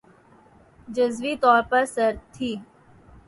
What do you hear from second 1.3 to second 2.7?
طور پر سرد تھِی